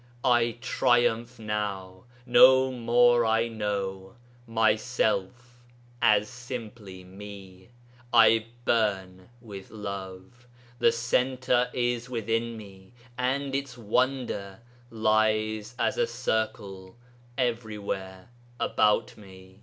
I 0.25 0.57
triumph 0.61 1.37
now; 1.37 2.05
no 2.25 2.71
more 2.71 3.23
I 3.23 3.47
know 3.49 4.15
Myself 4.47 5.59
as 6.01 6.27
simply 6.27 7.03
me. 7.03 7.69
I 8.11 8.47
burn 8.65 9.29
with 9.41 9.69
love. 9.69 10.47
The 10.79 10.91
centre 10.91 11.69
is 11.71 12.09
within 12.09 12.57
me, 12.57 12.93
and 13.15 13.53
its 13.53 13.77
wonder 13.77 14.61
Lies 14.89 15.75
as 15.77 15.99
a 15.99 16.07
circle 16.07 16.97
everywhere 17.37 18.29
about 18.59 19.15
me. 19.17 19.59